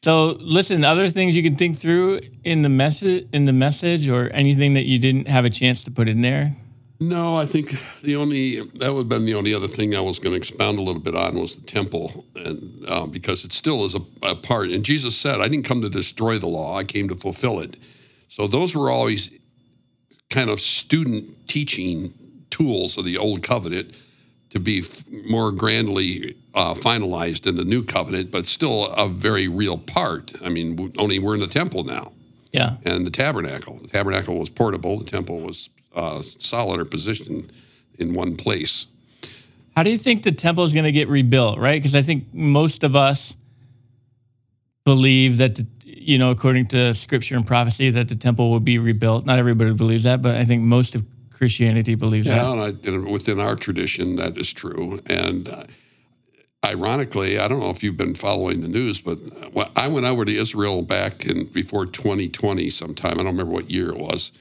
[0.02, 4.30] So listen, other things you can think through in the message in the message or
[4.30, 6.56] anything that you didn't have a chance to put in there.
[7.02, 10.20] No, I think the only that would have been the only other thing I was
[10.20, 13.86] going to expound a little bit on was the temple, and um, because it still
[13.86, 14.70] is a, a part.
[14.70, 17.76] And Jesus said, "I didn't come to destroy the law; I came to fulfill it."
[18.28, 19.38] So those were always
[20.30, 22.14] kind of student teaching
[22.50, 23.96] tools of the old covenant
[24.52, 29.48] to be f- more grandly uh, finalized in the new covenant, but still a very
[29.48, 30.34] real part.
[30.44, 32.14] I mean, w- only we're in the temple now
[32.52, 32.78] Yeah.
[32.84, 33.78] and the tabernacle.
[33.78, 34.98] The tabernacle was portable.
[34.98, 37.52] The temple was uh, solid or positioned
[38.00, 38.88] in one place.
[39.76, 41.60] How do you think the temple is going to get rebuilt?
[41.60, 43.36] Right, because I think most of us
[44.86, 48.80] believe that the, you know, according to scripture and prophecy, that the temple will be
[48.80, 49.26] rebuilt.
[49.26, 51.04] Not everybody believes that, but I think most of
[51.40, 52.86] Christianity believes Yeah, that.
[52.86, 55.00] and within our tradition, that is true.
[55.06, 55.64] And uh,
[56.66, 59.20] ironically, I don't know if you've been following the news, but
[59.74, 63.14] I went over to Israel back in before 2020 sometime.
[63.14, 64.34] I don't remember what year it was.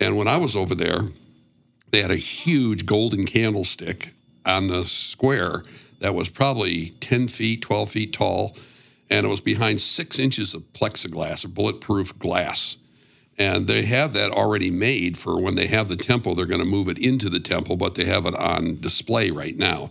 [0.00, 1.00] And when I was over there,
[1.92, 4.12] they had a huge golden candlestick
[4.44, 5.62] on the square
[6.00, 8.54] that was probably 10 feet, 12 feet tall,
[9.08, 12.76] and it was behind six inches of plexiglass or bulletproof glass.
[13.38, 16.66] And they have that already made for when they have the temple, they're going to
[16.66, 19.90] move it into the temple, but they have it on display right now.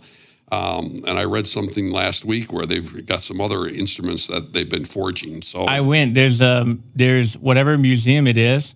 [0.50, 4.68] Um, and I read something last week where they've got some other instruments that they've
[4.68, 5.42] been forging.
[5.42, 6.14] So I went.
[6.14, 8.74] There's um there's whatever museum it is.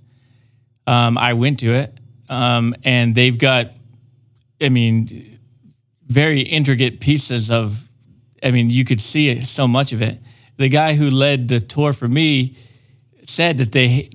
[0.86, 3.70] Um, I went to it, um, and they've got,
[4.60, 5.38] I mean,
[6.06, 7.90] very intricate pieces of.
[8.42, 10.20] I mean, you could see so much of it.
[10.56, 12.56] The guy who led the tour for me
[13.24, 14.10] said that they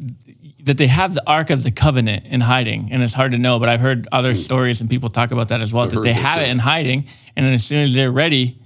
[0.67, 3.59] that they have the Ark of the Covenant in hiding, and it's hard to know.
[3.59, 4.37] But I've heard other mm.
[4.37, 5.87] stories and people talk about that as well.
[5.87, 6.45] that they have too.
[6.45, 8.59] it in hiding, and then as soon as they're ready,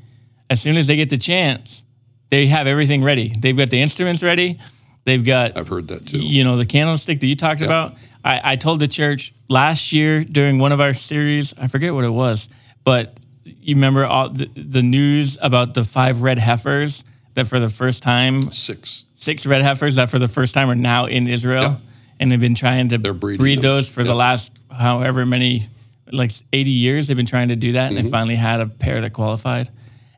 [0.50, 1.86] as soon as they get the chance,
[2.30, 3.34] they have everything ready.
[3.38, 4.60] They've got the instruments ready.
[5.06, 6.20] They've got I've heard that too.
[6.20, 7.96] you know the candlestick that you talked about.
[8.24, 11.56] I, I told the church last year during one of our series.
[11.58, 12.50] I forget what it was,
[12.84, 17.70] but you remember all the, the news about the five red heifers that for the
[17.70, 19.06] first time Six.
[19.16, 21.76] six red heifers that for the first time are now in Israel, Yeah.
[22.22, 23.62] And they've been trying to breed them.
[23.62, 25.68] those for the last however many,
[26.12, 27.08] like eighty years.
[27.08, 28.06] They've been trying to do that, and Mm-hmm.
[28.06, 29.70] they finally had a pair that qualified,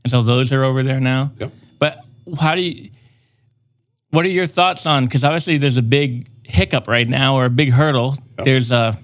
[0.04, 1.32] and so those are over there now.
[1.39, 1.52] Yep.
[1.80, 1.98] But
[2.39, 2.89] how do you?
[4.12, 5.06] What are your thoughts on?
[5.06, 8.16] Because obviously there's a big hiccup right now, or a big hurdle.
[8.38, 8.98] There's a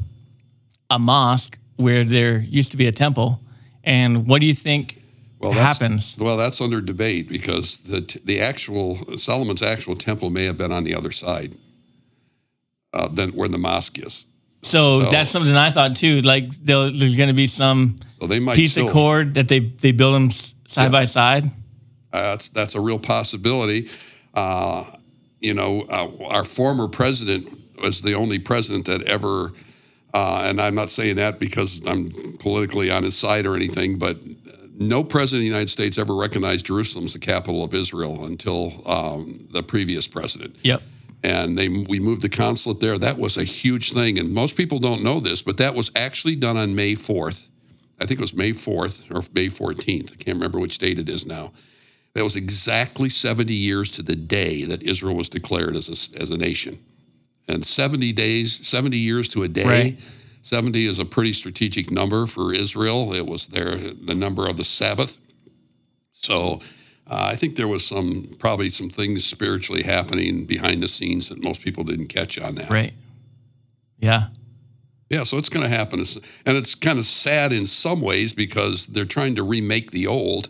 [0.90, 3.40] a mosque where there used to be a temple,
[3.84, 5.02] and what do you think
[5.40, 6.18] Well, that's, happens?
[6.20, 10.84] Well, that's under debate because the the actual Solomon's actual temple may have been on
[10.84, 11.56] the other side
[12.94, 14.28] uh, than where the mosque is.
[14.62, 16.22] So, that's something I thought too.
[16.22, 20.16] Like there's going to be some so piece still, of cord that they they build
[20.16, 21.46] them side by side.
[22.12, 23.90] Uh, that's that's a real possibility.
[24.34, 24.84] Uh,
[25.40, 27.48] you know, uh, our former president
[27.82, 29.54] was the only president that ever,
[30.14, 34.18] uh, and I'm not saying that because I'm politically on his side or anything, but
[34.80, 38.82] no president of the United States ever recognized Jerusalem as the capital of Israel until
[38.86, 40.56] um, the previous president.
[40.64, 40.82] Yep.
[41.22, 42.98] And they, we moved the consulate there.
[42.98, 44.18] That was a huge thing.
[44.18, 47.48] And most people don't know this, but that was actually done on May 4th.
[48.00, 50.14] I think it was May 4th or May 14th.
[50.14, 51.52] I can't remember which date it is now.
[52.14, 56.32] That was exactly 70 years to the day that Israel was declared as a, as
[56.32, 56.80] a nation.
[57.48, 59.66] And 70 days, 70 years to a day.
[59.66, 60.00] Right.
[60.42, 63.14] 70 is a pretty strategic number for Israel.
[63.14, 65.20] It was their the number of the Sabbath.
[66.12, 66.60] So
[67.10, 71.44] uh, I think there was some probably some things spiritually happening behind the scenes that
[71.44, 72.70] most people didn't catch on that.
[72.70, 72.94] Right.
[73.98, 74.28] Yeah.
[75.10, 76.00] Yeah, so it's going to happen,
[76.46, 80.50] and it's kind of sad in some ways because they're trying to remake the old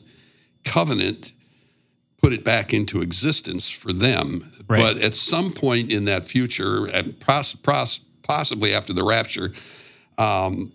[0.66, 1.32] covenant,
[2.22, 4.52] put it back into existence for them.
[4.68, 4.82] Right.
[4.82, 9.54] But at some point in that future, and pos- pos- possibly after the rapture,
[10.18, 10.74] um,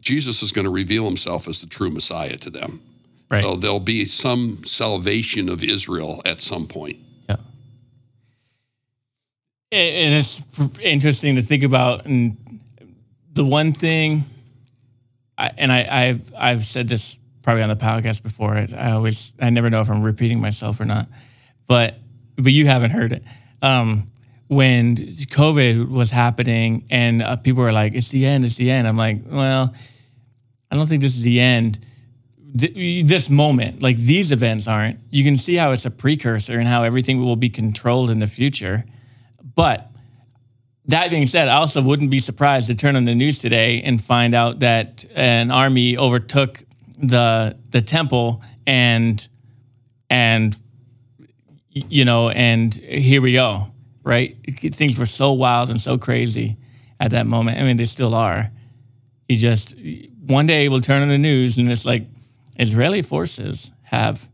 [0.00, 2.80] Jesus is going to reveal himself as the true Messiah to them.
[3.28, 3.42] Right.
[3.42, 6.98] So there'll be some salvation of Israel at some point.
[7.28, 7.36] Yeah.
[9.72, 10.44] And it's
[10.80, 12.06] interesting to think about.
[12.06, 12.36] And
[13.32, 14.24] the one thing,
[15.36, 18.54] I, and I, I've, I've said this probably on the podcast before.
[18.54, 21.08] I, I always, I never know if I'm repeating myself or not,
[21.66, 21.96] but,
[22.36, 23.24] but you haven't heard it.
[23.60, 24.06] Um,
[24.48, 28.86] when COVID was happening and uh, people were like, it's the end, it's the end.
[28.86, 29.74] I'm like, well,
[30.70, 31.80] I don't think this is the end.
[32.56, 35.00] Th- this moment, like these events aren't.
[35.10, 38.26] You can see how it's a precursor and how everything will be controlled in the
[38.26, 38.84] future.
[39.54, 39.90] But
[40.86, 44.02] that being said, I also wouldn't be surprised to turn on the news today and
[44.02, 46.62] find out that an army overtook
[46.98, 49.26] the the temple and
[50.08, 50.58] and
[51.70, 53.66] you know and here we go
[54.02, 54.36] right
[54.72, 56.56] things were so wild and so crazy
[57.00, 58.50] at that moment i mean they still are
[59.28, 59.76] you just
[60.26, 62.06] one day we'll turn on the news and it's like
[62.58, 64.28] israeli forces have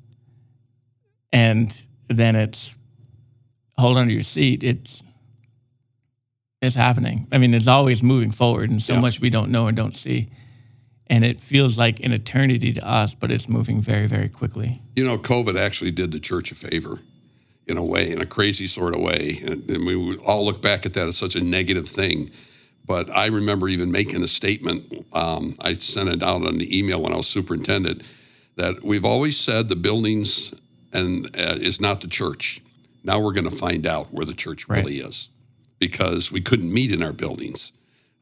[1.33, 2.75] and then it's
[3.79, 5.03] hold on to your seat it's
[6.61, 9.01] it's happening i mean it's always moving forward and so Yeah.
[9.01, 10.29] much we don't know and don't see
[11.09, 15.05] and it feels like an eternity to us but it's moving very very quickly You
[15.05, 17.01] know, COVID actually did the church a favor
[17.67, 19.39] in a way, in a crazy sort of way.
[19.47, 22.31] And, and we all look back at that as such a negative thing.
[22.87, 24.93] But I remember even making a statement.
[25.13, 28.03] Um, I sent it out on the email when I was superintendent
[28.57, 30.53] that we've always said the buildings
[30.93, 32.61] and uh, is not the church.
[33.05, 34.79] Now we're going to find out where the church Right.
[34.85, 35.31] really is
[35.79, 37.73] because we couldn't meet in our buildings.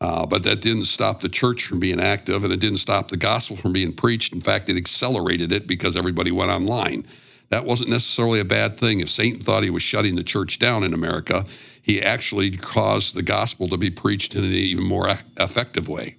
[0.00, 3.16] Uh, but that didn't stop the church from being active and it didn't stop the
[3.18, 4.32] gospel from being preached.
[4.32, 7.04] In fact, it accelerated it because everybody went online.
[7.50, 9.00] That wasn't necessarily a bad thing.
[9.00, 11.44] If Satan thought he was shutting the church down in America,
[11.82, 15.08] he actually caused the gospel to be preached in an even more
[15.38, 16.16] effective way.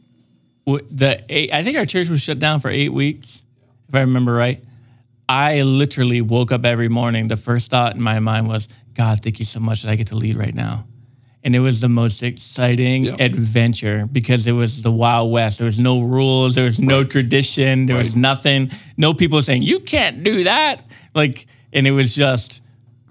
[0.65, 3.43] The eight, I think our church was shut down for eight weeks,
[3.89, 4.61] if I remember right.
[5.27, 7.27] I literally woke up every morning.
[7.27, 10.07] The first thought in my mind was, God, thank you so much that I get
[10.07, 10.85] to lead right now.
[11.43, 13.15] And it was the most exciting Yeah.
[13.19, 15.57] adventure because it was the Wild West.
[15.57, 19.79] There was no rules, there was no tradition, there was nothing, no people saying, you
[19.79, 20.83] can't do that.
[21.13, 22.61] Like, and it was just,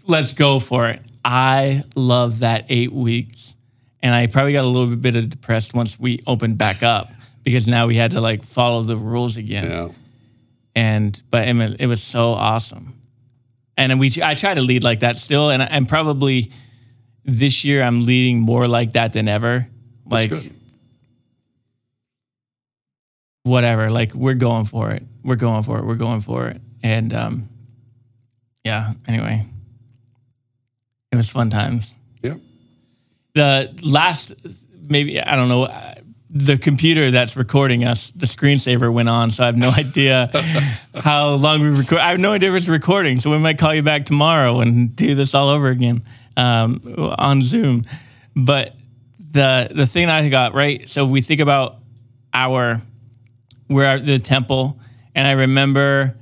[0.06, 1.02] let's go for it.
[1.24, 3.54] I love that eight weeks.
[4.02, 7.08] And I probably got a little bit of depressed once we opened back up
[7.44, 9.64] because now we had to like follow the rules again.
[9.64, 9.88] Yeah.
[10.74, 12.94] And but I mean, it was so awesome.
[13.76, 16.52] And we I try to lead like that still, and I'm probably
[17.24, 19.66] this year I'm leading more like that than ever.
[20.06, 20.54] That's Like good.
[23.42, 25.02] whatever, like we're going for it.
[25.22, 25.84] We're going for it.
[25.84, 26.60] We're going for it.
[26.82, 27.48] And um,
[28.64, 28.92] yeah.
[29.06, 29.46] Anyway,
[31.12, 31.94] it was fun times.
[32.22, 32.34] Yeah.
[33.34, 34.34] the last
[34.88, 35.68] maybe I don't know
[36.32, 40.30] the computer that's recording us the screensaver went on so I have no idea
[40.94, 43.74] how long we record I have no idea if it's recording so we might call
[43.74, 46.02] you back tomorrow and do this all over again
[46.36, 46.80] um,
[47.18, 47.82] on Zoom
[48.36, 48.76] but
[49.32, 51.78] the the thing I got right so we think about
[52.34, 52.80] our
[53.68, 54.78] we're at the temple
[55.14, 56.16] and I remember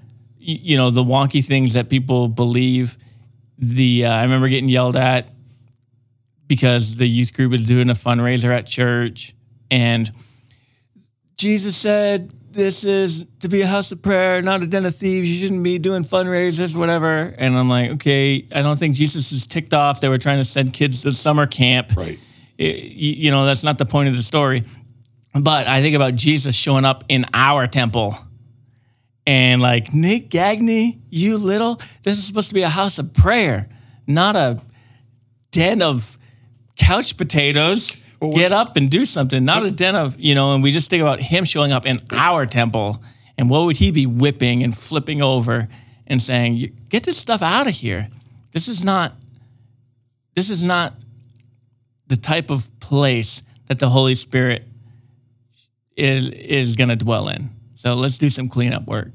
[0.48, 2.96] you know the wonky things that people believe
[3.58, 5.28] the uh, I remember getting yelled at
[6.46, 9.34] because the youth group was doing a fundraiser at church
[9.70, 10.10] and
[11.36, 15.30] Jesus said this is to be a house of prayer, not a den of thieves.
[15.30, 17.32] You shouldn't be doing fundraisers, whatever.
[17.38, 20.00] And I'm like, okay, I don't think Jesus is ticked off.
[20.00, 21.92] They were trying to send kids to summer camp.
[21.96, 22.18] Right.
[22.56, 24.64] It- you, you know, that's not the point of the story.
[25.34, 28.16] But I think about Jesus showing up in our temple
[29.28, 33.68] and like, Nick Gagney, you little, this is supposed to be a house of prayer,
[34.06, 34.62] not a
[35.50, 36.16] den of
[36.76, 37.98] couch potatoes.
[38.22, 40.88] Well, Get up and do something, not a den of, you know, and we just
[40.88, 43.02] think about him showing up in our temple
[43.36, 45.68] and what would he be whipping and flipping over
[46.06, 48.08] and saying, get this stuff out of here.
[48.52, 49.12] This is not,
[50.34, 50.94] this is not
[52.06, 54.66] the type of place that the Holy Spirit
[55.98, 57.50] is, is going to dwell in.
[57.74, 59.10] So let's do some cleanup work.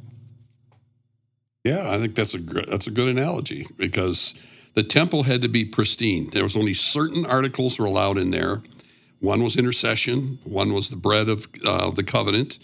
[1.64, 4.36] Yeah, I think that's a that's a good analogy because
[4.74, 6.30] the temple had to be pristine.
[6.32, 8.62] There was only certain articles were allowed in there.
[9.20, 10.40] One was intercession.
[10.44, 12.60] One was the bread of uh, the covenant.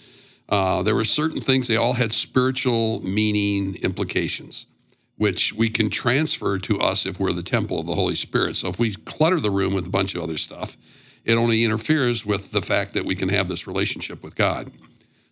[0.50, 1.68] Uh, there were certain things.
[1.68, 4.68] They all had spiritual meaning implications,
[5.16, 8.58] which we can transfer to us if we're the temple of the Holy Spirit.
[8.58, 10.76] So if we clutter the room with a bunch of other stuff,
[11.24, 14.72] it only interferes with the fact that we can have this relationship with God.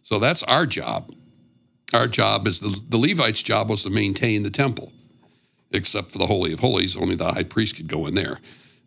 [0.04, 1.12] So that's our job
[1.94, 4.92] our job is the, the Levites' job was to maintain the temple,
[5.72, 6.96] except for the Holy of Holies.
[6.98, 8.40] Only the high priest could go in there.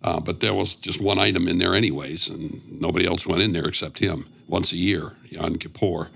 [0.03, 3.53] Uh, but there was just one item in there, anyways, and nobody else went in
[3.53, 6.11] there except him once a year, Yom Kippur.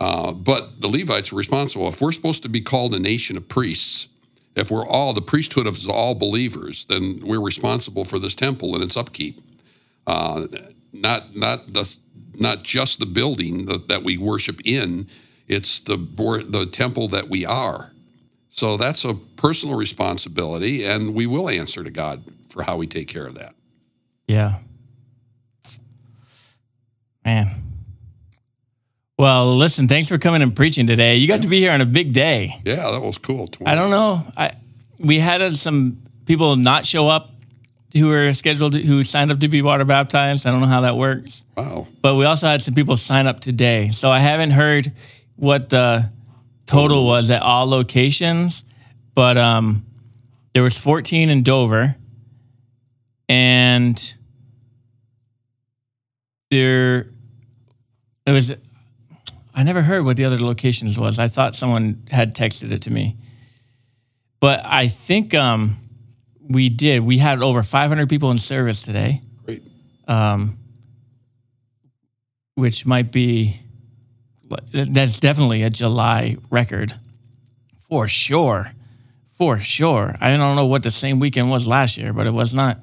[0.00, 1.86] Uh, but the Levites were responsible.
[1.88, 4.08] If we're supposed to be called a nation of priests,
[4.56, 8.82] if we're all the priesthood of all believers, then we're responsible for this temple and
[8.82, 9.40] its upkeep.
[10.06, 10.46] Uh,
[10.92, 11.96] not not the
[12.34, 15.06] not just the building that, that we worship in.
[15.50, 17.92] It's the the temple that we are.
[18.50, 23.08] So that's a personal responsibility, and we will answer to God for how we take
[23.08, 23.54] care of that.
[24.28, 24.58] Yeah.
[27.24, 27.48] Man.
[29.18, 31.16] Well, listen, thanks for coming and preaching today.
[31.16, 32.54] You got to be here on a big day.
[32.64, 33.48] Yeah, that was cool.
[33.66, 34.24] I don't know.
[34.36, 34.52] I
[35.00, 37.30] we had uh, some people not show up
[37.92, 40.46] who were scheduled to, who signed up to be water baptized.
[40.46, 41.44] I don't know how that works.
[41.56, 41.88] Wow.
[42.02, 43.88] But we also had some people sign up today.
[43.88, 44.92] So I haven't heard
[45.40, 46.12] what the
[46.66, 48.62] total was at all locations,
[49.14, 49.84] but um
[50.52, 51.96] there was 14 in Dover
[53.28, 54.14] and
[56.50, 57.10] there
[58.26, 58.54] it was
[59.54, 61.18] I never heard what the other locations was.
[61.18, 63.16] I thought someone had texted it to me.
[64.40, 65.76] But I think um,
[66.40, 67.00] we did.
[67.00, 69.62] We had over 500 people in service today, Great.
[72.54, 73.60] which might be
[74.72, 76.94] that's definitely a July record
[77.90, 78.72] for sure.
[79.26, 80.16] For sure.
[80.20, 82.78] I don't know what the same weekend was last year, but it was not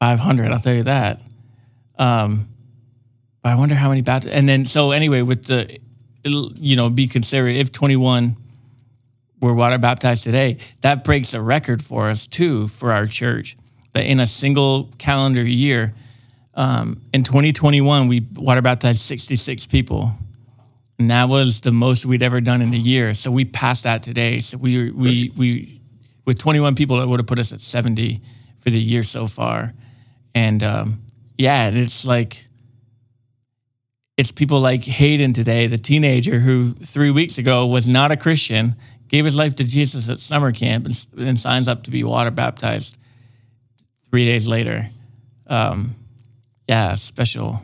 [0.00, 1.20] 500, I'll tell you that.
[1.98, 2.48] Um,
[3.42, 4.36] but I wonder how many baptisms.
[4.36, 5.78] And then, so anyway, with the,
[6.24, 8.36] you know, be considered if 21
[9.40, 13.56] were water baptized today, that breaks a record for us too, for our church.
[13.94, 15.94] That in a single calendar year,
[16.56, 20.12] um, in 2021, we water baptized 66 people.
[20.98, 23.12] And that was the most we'd ever done in a year.
[23.12, 24.38] So we passed that today.
[24.38, 25.80] So we, we, we,
[26.24, 28.22] with 21 people, it would have put us at 70
[28.58, 29.74] for the year so far.
[30.34, 31.02] And um,
[31.36, 32.46] yeah, it's like,
[34.16, 38.76] it's people like Hayden today, the teenager who three weeks ago was not a Christian,
[39.08, 40.88] gave his life to Jesus at summer camp,
[41.18, 42.96] and, signs up to be water baptized
[44.10, 44.88] three days later.
[45.46, 45.94] Um,
[46.68, 47.62] yeah, special,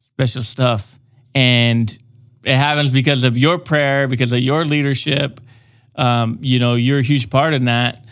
[0.00, 0.98] special stuff.
[1.34, 1.96] And
[2.44, 5.40] it happens because of your prayer, because of your leadership.
[5.94, 8.04] Um, you know, you're a huge part in that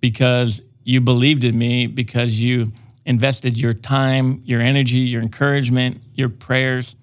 [0.00, 2.72] because you believed in me, because you
[3.04, 6.96] invested your time, your energy, your encouragement, your prayers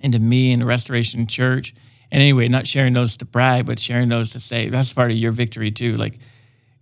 [0.00, 1.74] into me and the Restoration Church.
[2.10, 5.16] And anyway, not sharing those to brag, but sharing those to say that's part of
[5.16, 5.94] your victory too.
[5.94, 6.18] Like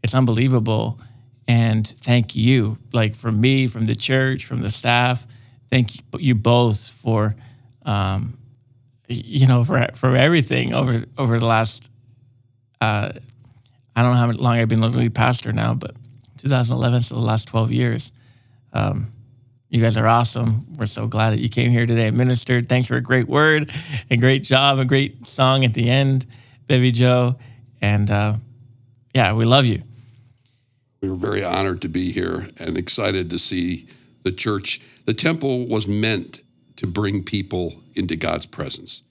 [0.03, 1.01] it's unbelievable.
[1.49, 5.26] And thank you, like from me, from the church, from the staff.
[5.70, 7.34] Thank you both for,
[7.86, 8.36] um,
[9.09, 11.90] you know, for for everything over over the last.
[12.80, 13.12] Uh,
[13.96, 15.96] I don't know how long I've been lead pastor now, but
[16.36, 18.12] 2011, so the last 12 years.
[18.72, 19.12] Um,
[19.70, 20.66] you guys are awesome.
[20.78, 22.68] We're so glad that you came here today and ministered.
[22.68, 23.72] Thanks for a great word,
[24.11, 26.26] a great job, a great song at the end,
[26.68, 27.36] Baby Joe.
[27.80, 28.36] And uh,
[29.14, 29.82] yeah, we love you.
[31.01, 33.86] We were very honored to be here and excited to see
[34.22, 34.80] the church.
[35.05, 36.40] The temple was meant
[36.76, 39.03] to bring people into God's presence.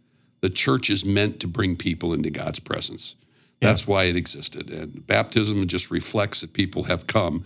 [0.41, 3.15] The church is meant to bring people into God's presence.
[3.59, 4.69] That's why it existed.
[4.69, 7.43] And baptism just reflects that people have come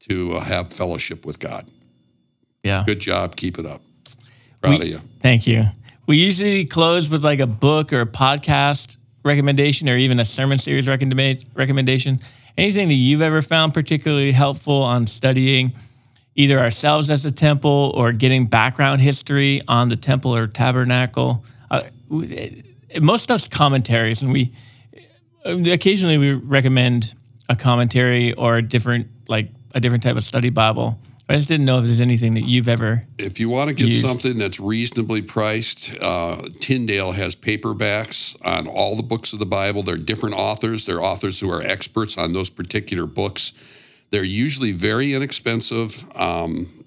[0.00, 1.64] to uh, have fellowship with God.
[2.64, 2.82] Yeah.
[2.84, 3.36] Good job.
[3.36, 3.80] Keep it up.
[4.60, 5.00] Proud We- of you.
[5.20, 5.64] Thank you.
[6.06, 10.58] We usually close with like a book or a podcast recommendation or even a sermon
[10.58, 12.18] series recommenda- recommendation.
[12.58, 15.74] Anything that you've ever found particularly helpful on studying
[16.34, 21.44] either ourselves as a temple or getting background history on the temple or tabernacle?
[21.70, 21.80] Uh,
[23.00, 24.52] most stuff's commentaries, and we
[25.44, 27.14] occasionally we recommend
[27.48, 30.98] a commentary or a different like a different type of study Bible.
[31.30, 33.04] I just didn't know if there's anything that you've ever.
[33.18, 34.00] If you want to get Used.
[34.00, 39.82] something that's reasonably priced, uh, Tyndale has paperbacks on all the books of the Bible.
[39.82, 40.86] They're different authors.
[40.86, 43.52] They're authors who are experts on those particular books.
[44.10, 46.84] They're usually very inexpensive, um,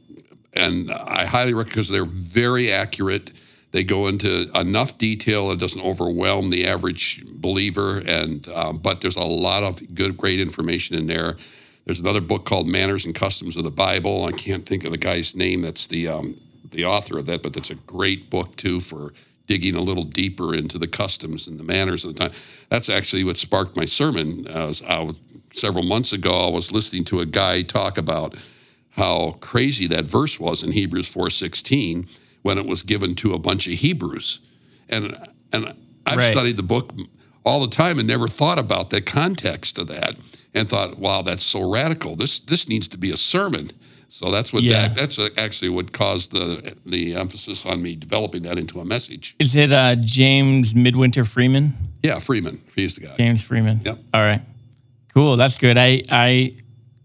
[0.54, 3.32] and I highly recommend because they're very accurate.
[3.74, 9.18] They go into enough detail; it doesn't overwhelm the average believer, and um, but there's
[9.18, 11.38] a lot of good, great information in there.
[11.86, 14.26] There's another book called Manners and Customs of the Bible.
[14.26, 15.62] I can't think of the guy's name.
[15.62, 19.14] That's the um, the author of that, but that's a great book too for
[19.48, 22.32] digging a little deeper into the customs and the manners of the time.
[22.70, 24.48] That's actually what sparked my sermon.
[24.48, 25.20] I was, I was,
[25.54, 28.36] several months ago, I was listening to a guy talk about
[28.92, 32.08] how crazy that verse was in Hebrews 4:16
[32.44, 34.40] when it was given to a bunch of Hebrews.
[34.88, 35.18] And
[35.52, 35.74] and
[36.06, 36.32] I've Right.
[36.32, 36.94] studied the book
[37.44, 40.16] all the time and never thought about the context of that
[40.54, 42.16] and thought, wow, that's so radical.
[42.16, 43.72] This this needs to be a sermon.
[44.08, 44.90] So that's what Yeah.
[44.90, 49.36] that that's actually what caused the the emphasis on me developing that into a message.
[49.40, 51.74] Is it uh, James Midwinter Freeman?
[52.04, 53.16] Yeah, Freeman, he's the guy.
[53.18, 53.82] James Freeman.
[53.86, 53.98] Yep.
[54.14, 54.42] All right.
[55.14, 55.38] Cool.
[55.38, 55.78] That's good.
[55.78, 56.56] I I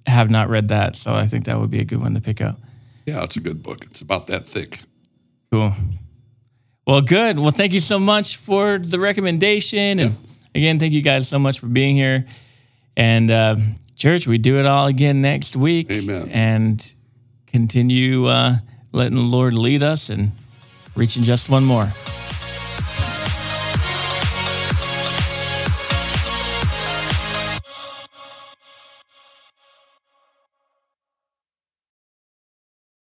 [0.07, 2.41] have not read that, so I think that would be a good one to pick
[2.41, 2.59] up.
[3.07, 3.85] Yeah, it's a good book.
[3.85, 4.81] It's about that thick.
[5.53, 5.73] Cool.
[6.87, 7.39] Well, good.
[7.39, 10.17] Well, thank you so much for the recommendation, and
[10.55, 12.27] again, thank you guys so much for being here.
[12.97, 13.57] And uh,
[13.97, 15.91] church, we do it all again next week.
[15.91, 16.29] Amen.
[16.31, 16.95] And
[17.49, 18.59] continue uh,
[18.93, 20.31] letting the Lord lead us and
[20.95, 21.89] reaching just one more.